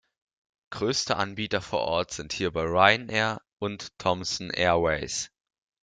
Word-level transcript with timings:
Größte 0.71 1.15
Anbieter 1.17 1.61
vor 1.61 1.81
Ort 1.81 2.11
sind 2.11 2.33
hierbei 2.33 2.63
Ryanair 2.63 3.39
und 3.59 3.89
Thomson 3.99 4.49
Airways. 4.49 5.29